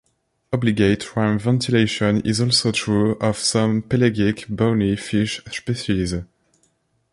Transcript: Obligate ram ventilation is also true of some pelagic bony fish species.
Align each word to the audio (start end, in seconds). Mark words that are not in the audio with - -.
Obligate 0.51 1.15
ram 1.15 1.37
ventilation 1.37 2.21
is 2.21 2.41
also 2.41 2.71
true 2.71 3.11
of 3.19 3.37
some 3.37 3.83
pelagic 3.83 4.47
bony 4.49 4.95
fish 4.95 5.43
species. 5.51 6.23